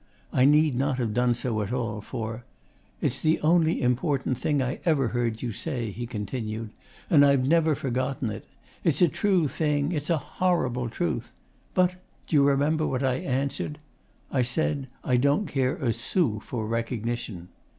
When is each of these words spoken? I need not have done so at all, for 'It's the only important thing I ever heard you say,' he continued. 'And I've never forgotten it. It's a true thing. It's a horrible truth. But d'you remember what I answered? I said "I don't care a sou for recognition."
I 0.33 0.45
need 0.45 0.73
not 0.75 0.97
have 0.97 1.13
done 1.13 1.35
so 1.35 1.61
at 1.61 1.71
all, 1.71 2.01
for 2.01 2.43
'It's 3.01 3.19
the 3.19 3.39
only 3.41 3.83
important 3.83 4.39
thing 4.39 4.59
I 4.59 4.79
ever 4.83 5.09
heard 5.09 5.43
you 5.43 5.51
say,' 5.51 5.91
he 5.91 6.07
continued. 6.07 6.71
'And 7.07 7.23
I've 7.23 7.47
never 7.47 7.75
forgotten 7.75 8.31
it. 8.31 8.47
It's 8.83 9.03
a 9.03 9.07
true 9.07 9.47
thing. 9.47 9.91
It's 9.91 10.09
a 10.09 10.17
horrible 10.17 10.89
truth. 10.89 11.33
But 11.75 11.97
d'you 12.25 12.43
remember 12.43 12.87
what 12.87 13.03
I 13.03 13.17
answered? 13.17 13.77
I 14.31 14.41
said 14.41 14.87
"I 15.03 15.17
don't 15.17 15.45
care 15.45 15.75
a 15.75 15.93
sou 15.93 16.39
for 16.39 16.65
recognition." 16.65 17.49